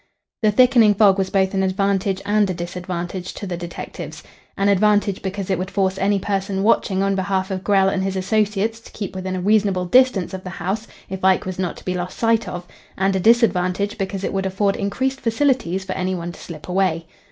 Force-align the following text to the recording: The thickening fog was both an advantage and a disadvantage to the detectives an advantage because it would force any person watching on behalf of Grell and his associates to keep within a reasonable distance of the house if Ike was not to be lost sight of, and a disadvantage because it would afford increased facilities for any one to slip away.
The 0.41 0.49
thickening 0.49 0.95
fog 0.95 1.19
was 1.19 1.29
both 1.29 1.53
an 1.53 1.61
advantage 1.61 2.23
and 2.25 2.49
a 2.49 2.55
disadvantage 2.55 3.35
to 3.35 3.45
the 3.45 3.55
detectives 3.55 4.23
an 4.57 4.67
advantage 4.67 5.21
because 5.21 5.51
it 5.51 5.59
would 5.59 5.69
force 5.69 5.99
any 5.99 6.17
person 6.17 6.63
watching 6.63 7.03
on 7.03 7.13
behalf 7.13 7.51
of 7.51 7.63
Grell 7.63 7.87
and 7.87 8.01
his 8.03 8.15
associates 8.15 8.79
to 8.79 8.91
keep 8.93 9.13
within 9.13 9.35
a 9.35 9.41
reasonable 9.41 9.85
distance 9.85 10.33
of 10.33 10.43
the 10.43 10.49
house 10.49 10.87
if 11.07 11.23
Ike 11.23 11.45
was 11.45 11.59
not 11.59 11.77
to 11.77 11.85
be 11.85 11.93
lost 11.93 12.17
sight 12.17 12.47
of, 12.47 12.67
and 12.97 13.15
a 13.15 13.19
disadvantage 13.19 13.99
because 13.99 14.23
it 14.23 14.33
would 14.33 14.47
afford 14.47 14.75
increased 14.75 15.21
facilities 15.21 15.85
for 15.85 15.93
any 15.93 16.15
one 16.15 16.31
to 16.31 16.39
slip 16.39 16.67
away. 16.67 17.05